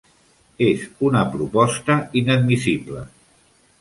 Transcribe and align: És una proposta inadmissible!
És 0.67 0.85
una 1.09 1.21
proposta 1.35 1.99
inadmissible! 2.23 3.05